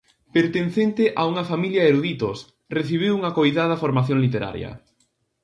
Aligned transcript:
Pertencente 0.35 1.03
a 1.19 1.23
unha 1.31 1.47
familia 1.51 1.81
de 1.83 1.91
eruditos, 1.93 2.37
recibiu 2.77 3.11
unha 3.19 3.35
coidada 3.37 3.79
formación 3.83 4.17
literaria. 4.25 4.71